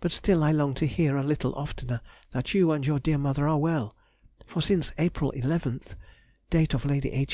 [0.00, 3.46] But still I long to hear a little oftener that you and your dear mother
[3.46, 3.94] are well;
[4.46, 5.94] for since April eleventh
[6.48, 7.30] (date of Lady H.